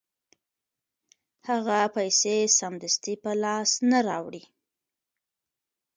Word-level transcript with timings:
هغه 1.47 1.79
پیسې 1.95 2.35
سمدستي 2.59 3.13
په 3.23 3.31
لاس 3.43 3.71
نه 3.89 3.99
راوړي 4.07 4.43